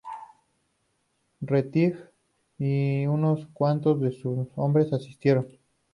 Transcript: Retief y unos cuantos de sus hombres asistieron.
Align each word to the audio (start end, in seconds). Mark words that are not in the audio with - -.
Retief 1.41 1.95
y 2.57 3.05
unos 3.05 3.45
cuantos 3.53 4.01
de 4.01 4.11
sus 4.11 4.47
hombres 4.55 4.91
asistieron. 4.93 5.47